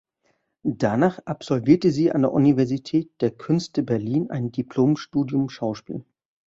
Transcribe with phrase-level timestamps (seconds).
[0.63, 6.03] Danach absolvierte sie an der Universität der Künste Berlin ein Diplomstudium Schauspiel.